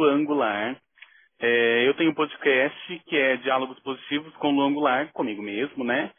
[0.00, 0.76] Lua Angular.
[1.38, 6.10] É, eu tenho um podcast que é Diálogos Positivos com Lua Angular, comigo mesmo, né?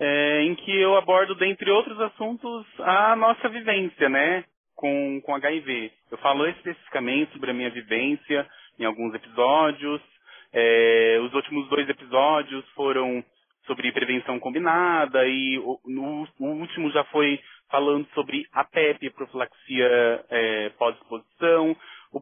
[0.00, 4.44] É, em que eu abordo, dentre outros assuntos, a nossa vivência, né?
[4.74, 5.92] Com, com HIV.
[6.10, 8.46] Eu falo especificamente sobre a minha vivência
[8.78, 10.00] em alguns episódios.
[10.50, 13.22] É, os últimos dois episódios foram
[13.66, 17.38] sobre prevenção combinada e o, no, o último já foi
[17.70, 21.76] falando sobre a PEP, profilaxia é, pós-exposição.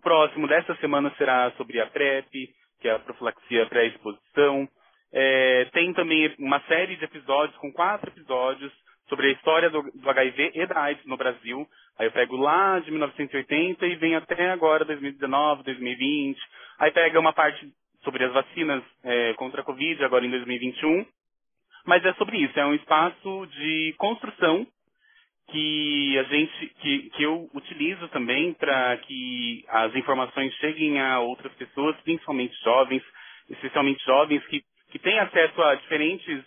[0.05, 2.31] Próximo dessa semana será sobre a PrEP,
[2.79, 4.69] que é a profilaxia pré-exposição.
[5.11, 8.71] É, tem também uma série de episódios, com quatro episódios,
[9.09, 11.67] sobre a história do, do, HIV e da AIDS no Brasil.
[11.99, 16.39] Aí eu pego lá de 1980 e vem até agora, 2019, 2020.
[16.81, 17.67] Aí pega uma parte
[18.03, 21.07] sobre as vacinas é, contra a Covid, agora em 2021.
[21.87, 24.67] Mas é sobre isso, é um espaço de construção
[25.49, 31.53] que a gente que, que eu utilizo também para que as informações cheguem a outras
[31.55, 33.03] pessoas, principalmente jovens,
[33.51, 36.43] especialmente jovens que, que têm acesso a diferentes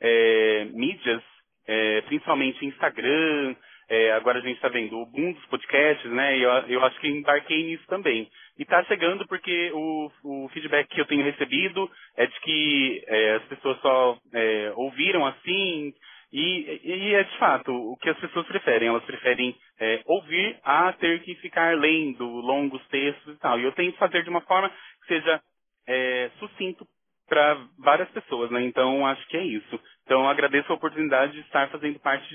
[0.00, 1.22] é, mídias,
[1.66, 3.56] é, principalmente Instagram,
[3.90, 6.36] é, agora a gente está vendo o boom dos podcasts, né?
[6.36, 8.28] E eu, eu acho que embarquei nisso também.
[8.58, 13.34] E está chegando porque o, o, feedback que eu tenho recebido é de que é,
[13.36, 15.94] as pessoas só é, ouviram assim,
[16.32, 18.88] e, e, é de fato o que as pessoas preferem.
[18.88, 23.58] Elas preferem é, ouvir a ter que ficar lendo longos textos e tal.
[23.58, 25.40] E eu tenho que fazer de uma forma que seja
[25.86, 26.86] é, sucinto
[27.28, 28.62] para várias pessoas, né?
[28.62, 29.80] Então acho que é isso.
[30.04, 32.28] Então agradeço a oportunidade de estar fazendo parte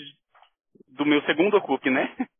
[0.96, 2.16] do meu segundo Ocupe, né?